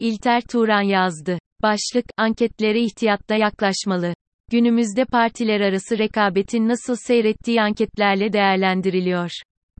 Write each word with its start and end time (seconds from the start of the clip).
İlter 0.00 0.42
Turan 0.42 0.82
yazdı. 0.82 1.38
Başlık, 1.62 2.04
anketlere 2.16 2.80
ihtiyatta 2.80 3.34
yaklaşmalı. 3.34 4.14
Günümüzde 4.50 5.04
partiler 5.04 5.60
arası 5.60 5.98
rekabetin 5.98 6.68
nasıl 6.68 6.96
seyrettiği 6.96 7.62
anketlerle 7.62 8.32
değerlendiriliyor. 8.32 9.30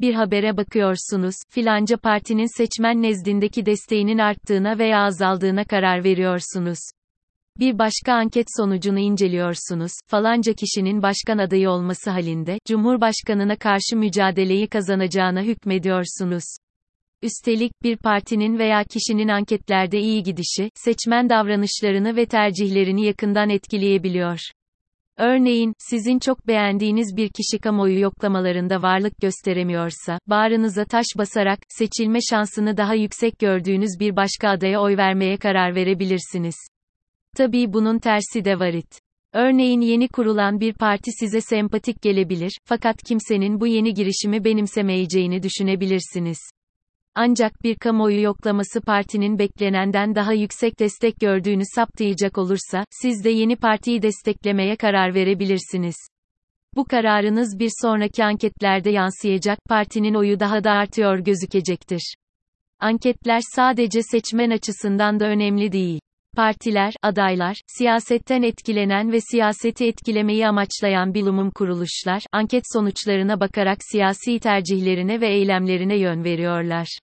Bir 0.01 0.15
habere 0.15 0.57
bakıyorsunuz, 0.57 1.35
filanca 1.51 1.97
partinin 1.97 2.57
seçmen 2.59 3.03
nezdindeki 3.03 3.67
desteğinin 3.67 4.19
arttığına 4.19 4.79
veya 4.79 4.99
azaldığına 4.99 5.65
karar 5.65 6.05
veriyorsunuz. 6.05 6.79
Bir 7.61 7.79
başka 7.79 8.13
anket 8.13 8.47
sonucunu 8.57 8.99
inceliyorsunuz, 8.99 9.93
falanca 10.07 10.53
kişinin 10.53 11.03
başkan 11.03 11.39
adayı 11.39 11.71
olması 11.71 12.11
halinde, 12.11 12.59
Cumhurbaşkanına 12.67 13.57
karşı 13.57 13.97
mücadeleyi 13.97 14.69
kazanacağına 14.69 15.43
hükmediyorsunuz. 15.43 16.45
Üstelik, 17.25 17.73
bir 17.83 17.97
partinin 17.97 18.59
veya 18.59 18.85
kişinin 18.85 19.29
anketlerde 19.29 20.01
iyi 20.01 20.23
gidişi, 20.23 20.71
seçmen 20.75 21.29
davranışlarını 21.29 22.17
ve 22.17 22.27
tercihlerini 22.27 23.07
yakından 23.07 23.51
etkileyebiliyor. 23.51 24.39
Örneğin, 25.19 25.75
sizin 25.79 26.19
çok 26.19 26.47
beğendiğiniz 26.47 27.17
bir 27.17 27.29
kişi 27.29 27.59
kamuoyu 27.59 28.01
yoklamalarında 28.01 28.83
varlık 28.83 29.21
gösteremiyorsa, 29.21 30.19
bağrınıza 30.27 30.85
taş 30.85 31.07
basarak, 31.19 31.59
seçilme 31.69 32.19
şansını 32.31 32.77
daha 32.77 32.95
yüksek 32.95 33.39
gördüğünüz 33.39 33.91
bir 34.01 34.17
başka 34.17 34.49
adaya 34.49 34.81
oy 34.81 34.97
vermeye 34.97 35.37
karar 35.37 35.75
verebilirsiniz. 35.75 36.57
Tabii 37.37 37.73
bunun 37.73 37.99
tersi 37.99 38.45
de 38.45 38.59
varit. 38.59 38.99
Örneğin 39.33 39.81
yeni 39.81 40.09
kurulan 40.09 40.61
bir 40.61 40.73
parti 40.73 41.11
size 41.13 41.41
sempatik 41.41 42.03
gelebilir, 42.03 42.59
fakat 42.65 42.97
kimsenin 43.09 43.61
bu 43.61 43.67
yeni 43.67 43.95
girişimi 43.95 44.45
benimsemeyeceğini 44.45 45.43
düşünebilirsiniz. 45.43 46.39
Ancak 47.17 47.65
bir 47.65 47.77
kamuoyu 47.77 48.23
yoklaması 48.23 48.81
partinin 48.81 49.39
beklenenden 49.39 50.15
daha 50.15 50.33
yüksek 50.33 50.79
destek 50.79 51.21
gördüğünü 51.21 51.63
saptayacak 51.75 52.39
olursa, 52.39 52.85
siz 52.91 53.25
de 53.25 53.31
yeni 53.31 53.57
partiyi 53.57 54.03
desteklemeye 54.03 54.77
karar 54.77 55.15
verebilirsiniz. 55.15 55.97
Bu 56.77 56.85
kararınız 56.85 57.59
bir 57.59 57.71
sonraki 57.83 58.25
anketlerde 58.25 58.91
yansıyacak, 58.91 59.59
partinin 59.69 60.15
oyu 60.15 60.41
daha 60.41 60.65
da 60.65 60.71
artıyor 60.71 61.19
gözükecektir. 61.19 62.15
Anketler 62.81 63.41
sadece 63.55 64.03
seçmen 64.03 64.51
açısından 64.51 65.21
da 65.21 65.25
önemli 65.25 65.73
değil. 65.73 66.01
Partiler, 66.37 66.95
adaylar, 67.03 67.57
siyasetten 67.67 68.43
etkilenen 68.43 69.13
ve 69.13 69.21
siyaseti 69.21 69.87
etkilemeyi 69.87 70.49
amaçlayan 70.49 71.15
bilumum 71.15 71.51
kuruluşlar, 71.51 72.23
anket 72.33 72.65
sonuçlarına 72.73 73.41
bakarak 73.41 73.79
siyasi 73.91 74.39
tercihlerine 74.39 75.21
ve 75.21 75.29
eylemlerine 75.29 75.99
yön 75.99 76.25
veriyorlar. 76.25 76.99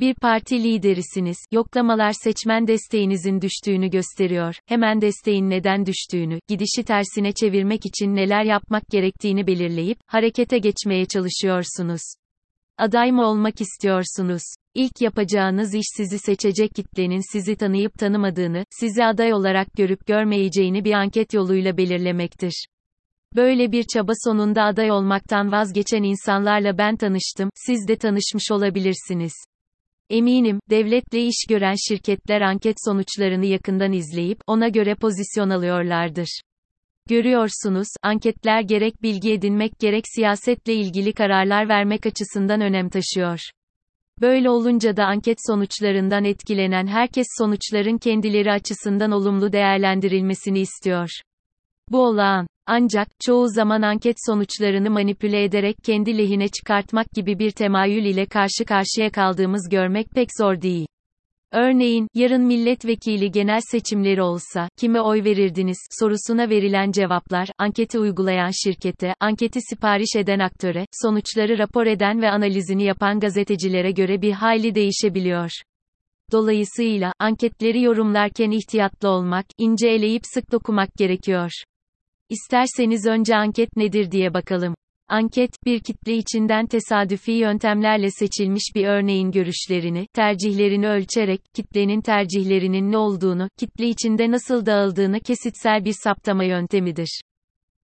Bir 0.00 0.14
parti 0.14 0.62
liderisiniz, 0.62 1.36
yoklamalar 1.52 2.12
seçmen 2.12 2.66
desteğinizin 2.66 3.40
düştüğünü 3.40 3.90
gösteriyor, 3.90 4.54
hemen 4.66 5.00
desteğin 5.00 5.50
neden 5.50 5.86
düştüğünü, 5.86 6.38
gidişi 6.48 6.84
tersine 6.86 7.32
çevirmek 7.32 7.86
için 7.86 8.16
neler 8.16 8.44
yapmak 8.44 8.82
gerektiğini 8.90 9.46
belirleyip, 9.46 9.98
harekete 10.06 10.58
geçmeye 10.58 11.06
çalışıyorsunuz. 11.06 12.00
Aday 12.78 13.12
mı 13.12 13.26
olmak 13.26 13.60
istiyorsunuz? 13.60 14.42
İlk 14.74 15.00
yapacağınız 15.00 15.74
iş 15.74 15.86
sizi 15.96 16.18
seçecek 16.18 16.70
kitlenin 16.74 17.32
sizi 17.32 17.56
tanıyıp 17.56 17.94
tanımadığını, 17.98 18.64
sizi 18.80 19.04
aday 19.04 19.32
olarak 19.32 19.72
görüp 19.76 20.06
görmeyeceğini 20.06 20.84
bir 20.84 20.92
anket 20.92 21.34
yoluyla 21.34 21.76
belirlemektir. 21.76 22.66
Böyle 23.36 23.72
bir 23.72 23.84
çaba 23.94 24.12
sonunda 24.24 24.62
aday 24.62 24.90
olmaktan 24.90 25.52
vazgeçen 25.52 26.02
insanlarla 26.02 26.78
ben 26.78 26.96
tanıştım, 26.96 27.50
siz 27.54 27.88
de 27.88 27.96
tanışmış 27.96 28.50
olabilirsiniz. 28.50 29.32
Eminim, 30.10 30.60
devletle 30.70 31.24
iş 31.24 31.46
gören 31.48 31.74
şirketler 31.88 32.40
anket 32.40 32.76
sonuçlarını 32.84 33.46
yakından 33.46 33.92
izleyip, 33.92 34.38
ona 34.46 34.68
göre 34.68 34.94
pozisyon 34.94 35.50
alıyorlardır. 35.50 36.40
Görüyorsunuz, 37.08 37.88
anketler 38.02 38.60
gerek 38.60 39.02
bilgi 39.02 39.32
edinmek 39.32 39.78
gerek 39.78 40.04
siyasetle 40.14 40.74
ilgili 40.74 41.12
kararlar 41.12 41.68
vermek 41.68 42.06
açısından 42.06 42.60
önem 42.60 42.88
taşıyor. 42.88 43.40
Böyle 44.20 44.50
olunca 44.50 44.96
da 44.96 45.04
anket 45.04 45.38
sonuçlarından 45.46 46.24
etkilenen 46.24 46.86
herkes 46.86 47.26
sonuçların 47.38 47.98
kendileri 47.98 48.52
açısından 48.52 49.10
olumlu 49.10 49.52
değerlendirilmesini 49.52 50.60
istiyor. 50.60 51.08
Bu 51.90 51.98
olağan. 52.06 52.46
Ancak, 52.66 53.08
çoğu 53.20 53.48
zaman 53.48 53.82
anket 53.82 54.16
sonuçlarını 54.26 54.90
manipüle 54.90 55.44
ederek 55.44 55.76
kendi 55.84 56.18
lehine 56.18 56.48
çıkartmak 56.48 57.06
gibi 57.10 57.38
bir 57.38 57.50
temayül 57.50 58.04
ile 58.04 58.26
karşı 58.26 58.64
karşıya 58.66 59.10
kaldığımız 59.10 59.68
görmek 59.70 60.10
pek 60.10 60.28
zor 60.38 60.60
değil. 60.60 60.86
Örneğin, 61.52 62.08
yarın 62.14 62.42
milletvekili 62.42 63.30
genel 63.30 63.60
seçimleri 63.70 64.22
olsa, 64.22 64.68
kime 64.76 65.00
oy 65.00 65.24
verirdiniz, 65.24 65.78
sorusuna 66.00 66.50
verilen 66.50 66.92
cevaplar, 66.92 67.48
anketi 67.58 67.98
uygulayan 67.98 68.50
şirkete, 68.64 69.14
anketi 69.20 69.60
sipariş 69.70 70.16
eden 70.16 70.38
aktöre, 70.38 70.86
sonuçları 71.02 71.58
rapor 71.58 71.86
eden 71.86 72.22
ve 72.22 72.30
analizini 72.30 72.84
yapan 72.84 73.20
gazetecilere 73.20 73.90
göre 73.90 74.22
bir 74.22 74.32
hayli 74.32 74.74
değişebiliyor. 74.74 75.50
Dolayısıyla, 76.32 77.12
anketleri 77.18 77.82
yorumlarken 77.82 78.50
ihtiyatlı 78.50 79.08
olmak, 79.08 79.46
ince 79.58 79.88
eleyip 79.88 80.22
sık 80.24 80.52
dokumak 80.52 80.94
gerekiyor. 80.94 81.50
İsterseniz 82.30 83.06
önce 83.06 83.36
anket 83.36 83.76
nedir 83.76 84.10
diye 84.10 84.34
bakalım. 84.34 84.74
Anket, 85.08 85.50
bir 85.66 85.80
kitle 85.80 86.16
içinden 86.16 86.66
tesadüfi 86.66 87.32
yöntemlerle 87.32 88.10
seçilmiş 88.10 88.62
bir 88.74 88.86
örneğin 88.86 89.30
görüşlerini, 89.30 90.06
tercihlerini 90.14 90.88
ölçerek, 90.88 91.40
kitlenin 91.54 92.00
tercihlerinin 92.00 92.92
ne 92.92 92.98
olduğunu, 92.98 93.48
kitle 93.58 93.88
içinde 93.88 94.30
nasıl 94.30 94.66
dağıldığını 94.66 95.20
kesitsel 95.20 95.84
bir 95.84 95.94
saptama 96.02 96.44
yöntemidir. 96.44 97.20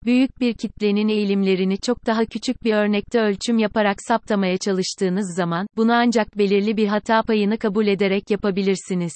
Büyük 0.06 0.40
bir 0.40 0.54
kitlenin 0.54 1.08
eğilimlerini 1.08 1.78
çok 1.78 2.06
daha 2.06 2.26
küçük 2.26 2.64
bir 2.64 2.74
örnekte 2.74 3.20
ölçüm 3.20 3.58
yaparak 3.58 3.98
saptamaya 4.08 4.58
çalıştığınız 4.58 5.36
zaman, 5.36 5.68
bunu 5.78 5.94
ancak 5.94 6.38
belirli 6.38 6.78
bir 6.78 6.88
hata 6.88 7.24
payını 7.24 7.58
kabul 7.58 7.88
ederek 7.88 8.32
yapabilirsiniz. 8.32 9.14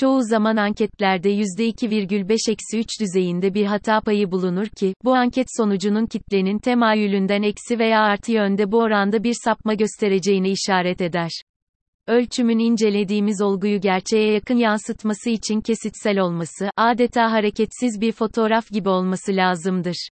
Çoğu 0.00 0.22
zaman 0.22 0.56
anketlerde 0.56 1.30
%2,5-3 1.30 3.00
düzeyinde 3.00 3.54
bir 3.54 3.66
hata 3.66 4.00
payı 4.00 4.30
bulunur 4.30 4.66
ki, 4.66 4.94
bu 5.04 5.14
anket 5.14 5.46
sonucunun 5.56 6.06
kitlenin 6.06 6.58
temayülünden 6.58 7.42
eksi 7.42 7.78
veya 7.78 8.00
artı 8.00 8.32
yönde 8.32 8.72
bu 8.72 8.78
oranda 8.78 9.24
bir 9.24 9.34
sapma 9.44 9.74
göstereceğini 9.74 10.50
işaret 10.50 11.00
eder. 11.00 11.30
Ölçümün 12.06 12.58
incelediğimiz 12.58 13.42
olguyu 13.42 13.80
gerçeğe 13.80 14.32
yakın 14.32 14.56
yansıtması 14.56 15.30
için 15.30 15.60
kesitsel 15.60 16.18
olması, 16.18 16.70
adeta 16.76 17.32
hareketsiz 17.32 18.00
bir 18.00 18.12
fotoğraf 18.12 18.70
gibi 18.70 18.88
olması 18.88 19.32
lazımdır. 19.36 20.08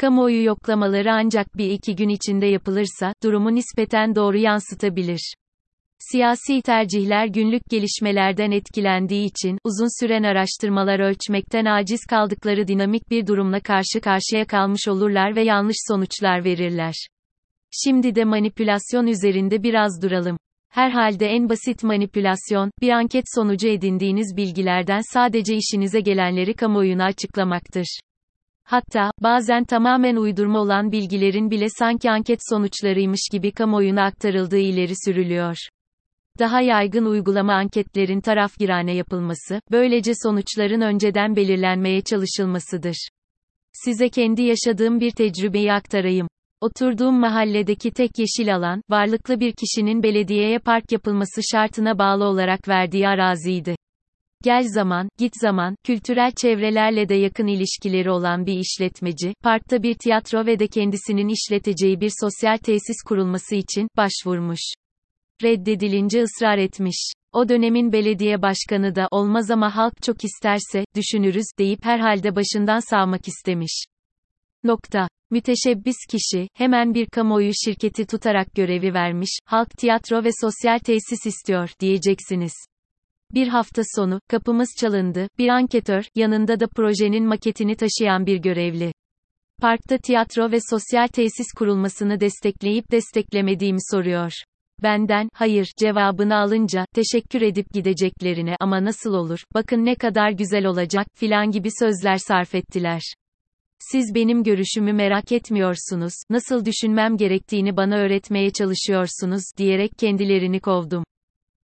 Kamuoyu 0.00 0.44
yoklamaları 0.44 1.12
ancak 1.12 1.56
bir 1.56 1.70
iki 1.70 1.96
gün 1.96 2.08
içinde 2.08 2.46
yapılırsa, 2.46 3.12
durumu 3.22 3.54
nispeten 3.54 4.14
doğru 4.14 4.36
yansıtabilir. 4.36 5.34
Siyasi 5.98 6.62
tercihler 6.62 7.26
günlük 7.26 7.62
gelişmelerden 7.70 8.50
etkilendiği 8.50 9.26
için, 9.26 9.58
uzun 9.64 10.00
süren 10.00 10.22
araştırmalar 10.22 11.00
ölçmekten 11.00 11.64
aciz 11.64 12.00
kaldıkları 12.10 12.68
dinamik 12.68 13.10
bir 13.10 13.26
durumla 13.26 13.60
karşı 13.60 14.00
karşıya 14.00 14.46
kalmış 14.46 14.88
olurlar 14.88 15.36
ve 15.36 15.42
yanlış 15.42 15.76
sonuçlar 15.88 16.44
verirler. 16.44 16.94
Şimdi 17.84 18.14
de 18.14 18.24
manipülasyon 18.24 19.06
üzerinde 19.06 19.62
biraz 19.62 20.02
duralım. 20.02 20.38
Herhalde 20.68 21.26
en 21.26 21.48
basit 21.48 21.84
manipülasyon, 21.84 22.70
bir 22.80 22.90
anket 22.90 23.24
sonucu 23.34 23.68
edindiğiniz 23.68 24.36
bilgilerden 24.36 25.00
sadece 25.12 25.54
işinize 25.54 26.00
gelenleri 26.00 26.54
kamuoyuna 26.54 27.04
açıklamaktır. 27.04 28.00
Hatta, 28.64 29.10
bazen 29.22 29.64
tamamen 29.64 30.16
uydurma 30.16 30.60
olan 30.60 30.92
bilgilerin 30.92 31.50
bile 31.50 31.66
sanki 31.68 32.10
anket 32.10 32.38
sonuçlarıymış 32.50 33.28
gibi 33.32 33.52
kamuoyuna 33.52 34.04
aktarıldığı 34.04 34.58
ileri 34.58 34.92
sürülüyor. 35.04 35.56
Daha 36.38 36.60
yaygın 36.60 37.04
uygulama 37.04 37.52
anketlerin 37.52 38.20
tarafgirane 38.20 38.94
yapılması, 38.94 39.60
böylece 39.70 40.12
sonuçların 40.22 40.80
önceden 40.80 41.36
belirlenmeye 41.36 42.00
çalışılmasıdır. 42.00 43.08
Size 43.72 44.08
kendi 44.08 44.42
yaşadığım 44.42 45.00
bir 45.00 45.10
tecrübeyi 45.10 45.72
aktarayım. 45.72 46.28
Oturduğum 46.60 47.20
mahalledeki 47.20 47.90
tek 47.90 48.10
yeşil 48.18 48.56
alan, 48.56 48.82
varlıklı 48.90 49.40
bir 49.40 49.52
kişinin 49.52 50.02
belediyeye 50.02 50.58
park 50.58 50.92
yapılması 50.92 51.40
şartına 51.52 51.98
bağlı 51.98 52.24
olarak 52.24 52.68
verdiği 52.68 53.08
araziydi. 53.08 53.76
Gel 54.44 54.62
zaman, 54.68 55.08
git 55.18 55.32
zaman, 55.40 55.76
kültürel 55.84 56.32
çevrelerle 56.32 57.08
de 57.08 57.14
yakın 57.14 57.46
ilişkileri 57.46 58.10
olan 58.10 58.46
bir 58.46 58.58
işletmeci, 58.58 59.34
parkta 59.42 59.82
bir 59.82 59.94
tiyatro 59.94 60.46
ve 60.46 60.58
de 60.58 60.66
kendisinin 60.66 61.28
işleteceği 61.28 62.00
bir 62.00 62.12
sosyal 62.20 62.56
tesis 62.56 62.96
kurulması 63.06 63.54
için 63.54 63.88
başvurmuş 63.96 64.60
reddedilince 65.42 66.22
ısrar 66.22 66.58
etmiş. 66.58 67.12
O 67.32 67.48
dönemin 67.48 67.92
belediye 67.92 68.42
başkanı 68.42 68.94
da 68.94 69.08
olmaz 69.10 69.50
ama 69.50 69.76
halk 69.76 70.02
çok 70.02 70.24
isterse 70.24 70.84
düşünürüz 70.96 71.46
deyip 71.58 71.84
herhalde 71.84 72.36
başından 72.36 72.90
sağmak 72.90 73.28
istemiş. 73.28 73.84
Nokta. 74.64 75.08
Müteşebbis 75.30 75.96
kişi 76.10 76.48
hemen 76.54 76.94
bir 76.94 77.06
kamuoyu 77.06 77.52
şirketi 77.64 78.06
tutarak 78.06 78.54
görevi 78.54 78.94
vermiş. 78.94 79.38
Halk 79.44 79.70
tiyatro 79.70 80.24
ve 80.24 80.30
sosyal 80.40 80.78
tesis 80.78 81.26
istiyor 81.26 81.70
diyeceksiniz. 81.80 82.52
Bir 83.34 83.48
hafta 83.48 83.82
sonu, 83.96 84.20
kapımız 84.28 84.68
çalındı, 84.80 85.28
bir 85.38 85.48
anketör, 85.48 86.04
yanında 86.14 86.60
da 86.60 86.66
projenin 86.66 87.26
maketini 87.26 87.76
taşıyan 87.76 88.26
bir 88.26 88.36
görevli. 88.36 88.92
Parkta 89.60 89.98
tiyatro 89.98 90.50
ve 90.50 90.58
sosyal 90.70 91.08
tesis 91.08 91.46
kurulmasını 91.56 92.20
destekleyip 92.20 92.90
desteklemediğimi 92.90 93.80
soruyor. 93.92 94.32
Benden, 94.82 95.28
hayır, 95.34 95.68
cevabını 95.78 96.36
alınca, 96.36 96.86
teşekkür 96.94 97.42
edip 97.42 97.72
gideceklerine 97.72 98.56
ama 98.60 98.84
nasıl 98.84 99.14
olur, 99.14 99.44
bakın 99.54 99.84
ne 99.84 99.94
kadar 99.94 100.30
güzel 100.30 100.66
olacak, 100.66 101.06
filan 101.14 101.50
gibi 101.50 101.68
sözler 101.78 102.16
sarf 102.16 102.54
ettiler. 102.54 103.00
Siz 103.78 104.14
benim 104.14 104.42
görüşümü 104.42 104.92
merak 104.92 105.32
etmiyorsunuz, 105.32 106.12
nasıl 106.30 106.64
düşünmem 106.64 107.16
gerektiğini 107.16 107.76
bana 107.76 107.96
öğretmeye 107.96 108.50
çalışıyorsunuz, 108.50 109.42
diyerek 109.56 109.90
kendilerini 109.98 110.60
kovdum. 110.60 111.04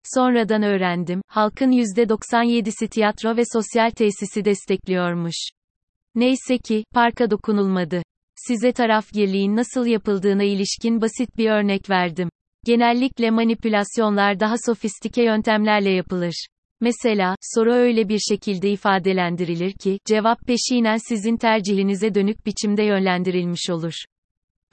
Sonradan 0.03 0.63
öğrendim, 0.63 1.21
halkın 1.27 1.71
%97'si 1.71 2.87
tiyatro 2.87 3.37
ve 3.37 3.43
sosyal 3.53 3.89
tesisi 3.89 4.45
destekliyormuş. 4.45 5.35
Neyse 6.15 6.57
ki, 6.57 6.83
parka 6.93 7.31
dokunulmadı. 7.31 8.01
Size 8.35 8.71
tarafgirliğin 8.71 9.55
nasıl 9.55 9.85
yapıldığına 9.85 10.43
ilişkin 10.43 11.01
basit 11.01 11.37
bir 11.37 11.49
örnek 11.49 11.89
verdim. 11.89 12.29
Genellikle 12.65 13.31
manipülasyonlar 13.31 14.39
daha 14.39 14.55
sofistike 14.65 15.23
yöntemlerle 15.23 15.89
yapılır. 15.89 16.47
Mesela, 16.81 17.35
soru 17.41 17.73
öyle 17.73 18.09
bir 18.09 18.19
şekilde 18.19 18.71
ifadelendirilir 18.71 19.71
ki, 19.71 19.99
cevap 20.05 20.39
peşinen 20.47 20.97
sizin 21.09 21.37
tercihinize 21.37 22.15
dönük 22.15 22.45
biçimde 22.45 22.83
yönlendirilmiş 22.83 23.69
olur. 23.69 23.93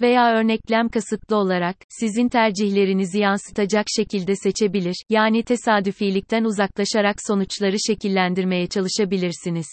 Veya 0.01 0.33
örneklem 0.33 0.89
kasıtlı 0.89 1.37
olarak, 1.37 1.77
sizin 1.89 2.29
tercihlerinizi 2.29 3.19
yansıtacak 3.19 3.87
şekilde 3.97 4.37
seçebilir, 4.37 4.97
yani 5.09 5.43
tesadüfilikten 5.43 6.45
uzaklaşarak 6.45 7.17
sonuçları 7.27 7.77
şekillendirmeye 7.87 8.67
çalışabilirsiniz. 8.67 9.67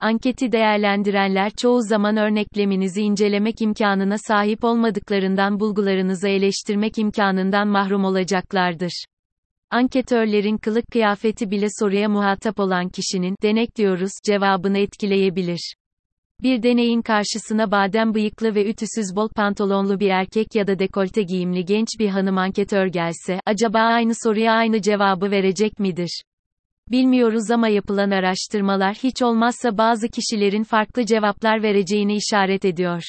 Anketi 0.00 0.52
değerlendirenler 0.52 1.52
çoğu 1.56 1.82
zaman 1.82 2.16
örnekleminizi 2.16 3.02
incelemek 3.02 3.62
imkanına 3.62 4.16
sahip 4.18 4.64
olmadıklarından 4.64 5.60
bulgularınızı 5.60 6.28
eleştirmek 6.28 6.98
imkanından 6.98 7.68
mahrum 7.68 8.04
olacaklardır. 8.04 9.04
Anketörlerin 9.70 10.56
kılık 10.56 10.84
kıyafeti 10.92 11.50
bile 11.50 11.66
soruya 11.80 12.08
muhatap 12.08 12.60
olan 12.60 12.88
kişinin, 12.88 13.36
denek 13.42 13.76
diyoruz, 13.76 14.10
cevabını 14.26 14.78
etkileyebilir. 14.78 15.74
Bir 16.42 16.62
deneyin 16.62 17.02
karşısına 17.02 17.70
badem 17.70 18.14
bıyıklı 18.14 18.54
ve 18.54 18.70
ütüsüz 18.70 19.16
bol 19.16 19.28
pantolonlu 19.28 20.00
bir 20.00 20.08
erkek 20.08 20.54
ya 20.54 20.66
da 20.66 20.78
dekolte 20.78 21.22
giyimli 21.22 21.64
genç 21.64 21.88
bir 21.98 22.08
hanım 22.08 22.38
anketör 22.38 22.86
gelse, 22.86 23.40
acaba 23.46 23.78
aynı 23.78 24.12
soruya 24.22 24.52
aynı 24.52 24.82
cevabı 24.82 25.30
verecek 25.30 25.78
midir? 25.78 26.22
Bilmiyoruz 26.90 27.50
ama 27.50 27.68
yapılan 27.68 28.10
araştırmalar 28.10 28.94
hiç 28.94 29.22
olmazsa 29.22 29.78
bazı 29.78 30.08
kişilerin 30.08 30.62
farklı 30.62 31.06
cevaplar 31.06 31.62
vereceğini 31.62 32.16
işaret 32.16 32.64
ediyor. 32.64 33.02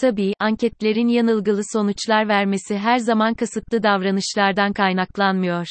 Tabii, 0.00 0.32
anketlerin 0.40 1.08
yanılgılı 1.08 1.62
sonuçlar 1.72 2.28
vermesi 2.28 2.78
her 2.78 2.98
zaman 2.98 3.34
kasıtlı 3.34 3.82
davranışlardan 3.82 4.72
kaynaklanmıyor. 4.72 5.66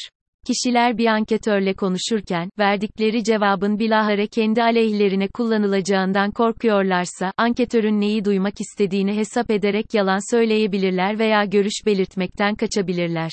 Kişiler 0.46 0.98
bir 0.98 1.06
anketörle 1.06 1.74
konuşurken, 1.74 2.50
verdikleri 2.58 3.24
cevabın 3.24 3.78
bilahare 3.78 4.26
kendi 4.26 4.62
aleyhlerine 4.62 5.28
kullanılacağından 5.28 6.30
korkuyorlarsa, 6.30 7.32
anketörün 7.36 8.00
neyi 8.00 8.24
duymak 8.24 8.54
istediğini 8.60 9.16
hesap 9.16 9.50
ederek 9.50 9.94
yalan 9.94 10.34
söyleyebilirler 10.36 11.18
veya 11.18 11.44
görüş 11.44 11.86
belirtmekten 11.86 12.54
kaçabilirler. 12.54 13.30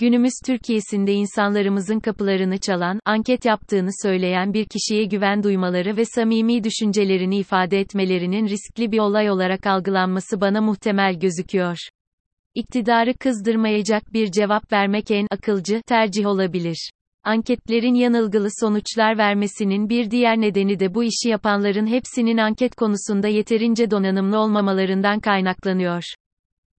Günümüz 0.00 0.32
Türkiye'sinde 0.46 1.12
insanlarımızın 1.12 2.00
kapılarını 2.00 2.58
çalan, 2.58 3.00
anket 3.04 3.44
yaptığını 3.44 3.90
söyleyen 4.02 4.54
bir 4.54 4.66
kişiye 4.66 5.04
güven 5.04 5.42
duymaları 5.42 5.96
ve 5.96 6.04
samimi 6.04 6.64
düşüncelerini 6.64 7.38
ifade 7.38 7.80
etmelerinin 7.80 8.48
riskli 8.48 8.92
bir 8.92 8.98
olay 8.98 9.30
olarak 9.30 9.66
algılanması 9.66 10.40
bana 10.40 10.60
muhtemel 10.60 11.18
gözüküyor. 11.20 11.76
İktidarı 12.54 13.14
kızdırmayacak 13.14 14.12
bir 14.12 14.30
cevap 14.30 14.72
vermek 14.72 15.10
en 15.10 15.26
akılcı 15.30 15.82
tercih 15.86 16.26
olabilir. 16.26 16.90
Anketlerin 17.24 17.94
yanılgılı 17.94 18.48
sonuçlar 18.60 19.18
vermesinin 19.18 19.88
bir 19.88 20.10
diğer 20.10 20.40
nedeni 20.40 20.80
de 20.80 20.94
bu 20.94 21.04
işi 21.04 21.28
yapanların 21.28 21.86
hepsinin 21.86 22.38
anket 22.38 22.74
konusunda 22.74 23.28
yeterince 23.28 23.90
donanımlı 23.90 24.38
olmamalarından 24.38 25.20
kaynaklanıyor. 25.20 26.02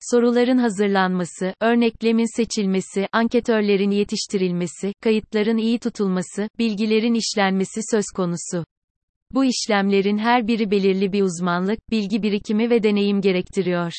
Soruların 0.00 0.58
hazırlanması, 0.58 1.54
örneklemin 1.60 2.36
seçilmesi, 2.36 3.08
anketörlerin 3.12 3.90
yetiştirilmesi, 3.90 4.92
kayıtların 5.00 5.56
iyi 5.56 5.78
tutulması, 5.78 6.48
bilgilerin 6.58 7.14
işlenmesi 7.14 7.80
söz 7.90 8.04
konusu. 8.16 8.64
Bu 9.30 9.44
işlemlerin 9.44 10.18
her 10.18 10.46
biri 10.46 10.70
belirli 10.70 11.12
bir 11.12 11.22
uzmanlık, 11.22 11.90
bilgi 11.90 12.22
birikimi 12.22 12.70
ve 12.70 12.82
deneyim 12.82 13.20
gerektiriyor. 13.20 13.92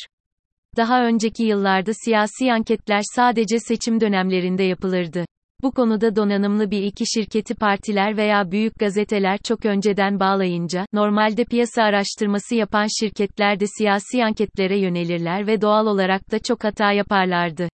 Daha 0.77 1.05
önceki 1.05 1.43
yıllarda 1.43 1.91
siyasi 2.05 2.53
anketler 2.53 3.01
sadece 3.15 3.59
seçim 3.59 4.01
dönemlerinde 4.01 4.63
yapılırdı. 4.63 5.25
Bu 5.63 5.71
konuda 5.71 6.15
donanımlı 6.15 6.71
bir 6.71 6.83
iki 6.83 7.03
şirketi 7.07 7.55
partiler 7.55 8.17
veya 8.17 8.51
büyük 8.51 8.79
gazeteler 8.79 9.37
çok 9.43 9.65
önceden 9.65 10.19
bağlayınca, 10.19 10.85
normalde 10.93 11.45
piyasa 11.45 11.83
araştırması 11.83 12.55
yapan 12.55 12.87
şirketler 12.99 13.59
de 13.59 13.65
siyasi 13.77 14.25
anketlere 14.25 14.79
yönelirler 14.79 15.47
ve 15.47 15.61
doğal 15.61 15.85
olarak 15.85 16.31
da 16.31 16.39
çok 16.39 16.63
hata 16.63 16.91
yaparlardı. 16.91 17.69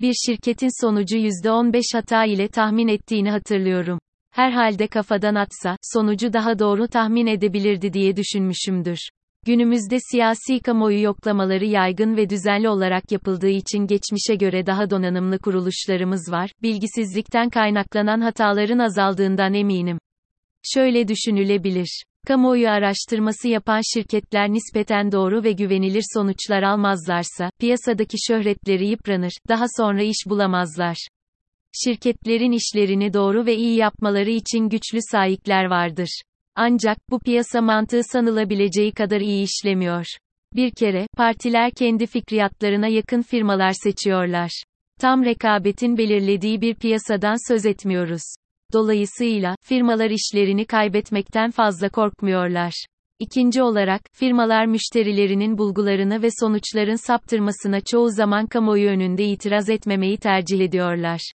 Bir 0.00 0.14
şirketin 0.26 0.84
sonucu 0.84 1.16
%15 1.16 1.82
hata 1.92 2.24
ile 2.24 2.48
tahmin 2.48 2.88
ettiğini 2.88 3.30
hatırlıyorum. 3.30 3.98
Herhalde 4.30 4.86
kafadan 4.86 5.34
atsa, 5.34 5.76
sonucu 5.82 6.32
daha 6.32 6.58
doğru 6.58 6.88
tahmin 6.88 7.26
edebilirdi 7.26 7.92
diye 7.92 8.16
düşünmüşümdür. 8.16 8.98
Günümüzde 9.46 9.96
siyasi 10.10 10.60
kamuoyu 10.60 11.02
yoklamaları 11.02 11.64
yaygın 11.64 12.16
ve 12.16 12.30
düzenli 12.30 12.68
olarak 12.68 13.12
yapıldığı 13.12 13.48
için 13.48 13.86
geçmişe 13.86 14.34
göre 14.34 14.66
daha 14.66 14.90
donanımlı 14.90 15.38
kuruluşlarımız 15.38 16.32
var, 16.32 16.50
bilgisizlikten 16.62 17.50
kaynaklanan 17.50 18.20
hataların 18.20 18.78
azaldığından 18.78 19.54
eminim. 19.54 19.98
Şöyle 20.62 21.08
düşünülebilir. 21.08 22.02
Kamuoyu 22.26 22.68
araştırması 22.68 23.48
yapan 23.48 23.80
şirketler 23.94 24.52
nispeten 24.52 25.12
doğru 25.12 25.44
ve 25.44 25.52
güvenilir 25.52 26.04
sonuçlar 26.14 26.62
almazlarsa, 26.62 27.50
piyasadaki 27.60 28.16
şöhretleri 28.26 28.88
yıpranır, 28.88 29.32
daha 29.48 29.64
sonra 29.76 30.02
iş 30.02 30.26
bulamazlar. 30.26 30.96
Şirketlerin 31.84 32.52
işlerini 32.52 33.14
doğru 33.14 33.46
ve 33.46 33.56
iyi 33.56 33.76
yapmaları 33.76 34.30
için 34.30 34.68
güçlü 34.68 34.98
sahipler 35.10 35.64
vardır. 35.64 36.22
Ancak, 36.54 36.98
bu 37.10 37.18
piyasa 37.18 37.60
mantığı 37.60 38.00
sanılabileceği 38.02 38.92
kadar 38.92 39.20
iyi 39.20 39.44
işlemiyor. 39.44 40.06
Bir 40.56 40.70
kere, 40.70 41.06
partiler 41.16 41.70
kendi 41.70 42.06
fikriyatlarına 42.06 42.88
yakın 42.88 43.22
firmalar 43.22 43.72
seçiyorlar. 43.72 44.62
Tam 45.00 45.24
rekabetin 45.24 45.98
belirlediği 45.98 46.60
bir 46.60 46.74
piyasadan 46.74 47.52
söz 47.52 47.66
etmiyoruz. 47.66 48.22
Dolayısıyla, 48.72 49.56
firmalar 49.62 50.10
işlerini 50.10 50.64
kaybetmekten 50.64 51.50
fazla 51.50 51.88
korkmuyorlar. 51.88 52.72
İkinci 53.18 53.62
olarak, 53.62 54.00
firmalar 54.12 54.66
müşterilerinin 54.66 55.58
bulgularını 55.58 56.22
ve 56.22 56.28
sonuçların 56.40 57.06
saptırmasına 57.06 57.80
çoğu 57.80 58.10
zaman 58.10 58.46
kamuoyu 58.46 58.88
önünde 58.88 59.24
itiraz 59.24 59.70
etmemeyi 59.70 60.16
tercih 60.16 60.60
ediyorlar. 60.60 61.32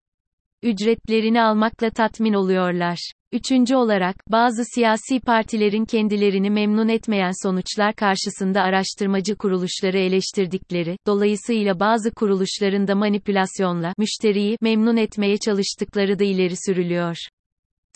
Ücretlerini 0.63 1.41
almakla 1.41 1.89
tatmin 1.89 2.33
oluyorlar. 2.33 3.11
Üçüncü 3.31 3.75
olarak, 3.75 4.15
bazı 4.31 4.63
siyasi 4.75 5.19
partilerin 5.19 5.85
kendilerini 5.85 6.49
memnun 6.49 6.87
etmeyen 6.87 7.47
sonuçlar 7.47 7.95
karşısında 7.95 8.61
araştırmacı 8.61 9.35
kuruluşları 9.35 9.97
eleştirdikleri, 9.97 10.97
dolayısıyla 11.07 11.79
bazı 11.79 12.11
kuruluşların 12.11 12.87
da 12.87 12.95
manipülasyonla, 12.95 13.93
müşteriyi, 13.97 14.57
memnun 14.61 14.97
etmeye 14.97 15.37
çalıştıkları 15.37 16.19
da 16.19 16.23
ileri 16.23 16.55
sürülüyor. 16.65 17.15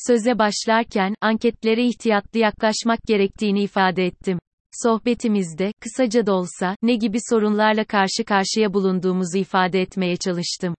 Söze 0.07 0.39
başlarken, 0.39 1.15
anketlere 1.21 1.85
ihtiyatlı 1.85 2.39
yaklaşmak 2.39 2.99
gerektiğini 3.07 3.63
ifade 3.63 4.05
ettim. 4.05 4.39
Sohbetimizde, 4.83 5.73
kısaca 5.79 6.25
da 6.25 6.33
olsa, 6.33 6.75
ne 6.81 6.95
gibi 6.95 7.17
sorunlarla 7.29 7.83
karşı 7.83 8.23
karşıya 8.25 8.73
bulunduğumuzu 8.73 9.37
ifade 9.37 9.81
etmeye 9.81 10.17
çalıştım. 10.17 10.75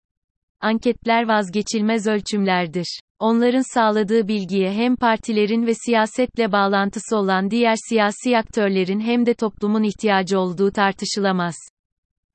Anketler 0.62 1.28
vazgeçilmez 1.28 2.06
ölçümlerdir. 2.06 3.00
Onların 3.18 3.74
sağladığı 3.74 4.28
bilgiye 4.28 4.72
hem 4.72 4.96
partilerin 4.96 5.66
ve 5.66 5.74
siyasetle 5.74 6.52
bağlantısı 6.52 7.16
olan 7.16 7.50
diğer 7.50 7.74
siyasi 7.88 8.38
aktörlerin 8.38 9.00
hem 9.00 9.26
de 9.26 9.34
toplumun 9.34 9.82
ihtiyacı 9.82 10.38
olduğu 10.38 10.70
tartışılamaz. 10.70 11.54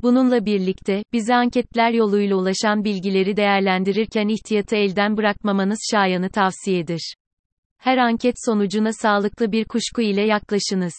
Bununla 0.02 0.46
birlikte, 0.46 1.04
bize 1.14 1.36
anketler 1.36 1.92
yoluyla 1.92 2.36
ulaşan 2.36 2.84
bilgileri 2.84 3.38
değerlendirirken 3.38 4.28
ihtiyatı 4.28 4.76
elden 4.76 5.18
bırakmamanız 5.18 5.80
şayanı 5.92 6.30
tavsiyedir. 6.30 7.16
Her 7.78 7.98
anket 7.98 8.36
sonucuna 8.46 8.94
sağlıklı 8.94 9.52
bir 9.52 9.66
kuşku 9.66 10.02
ile 10.02 10.22
yaklaşınız. 10.22 10.94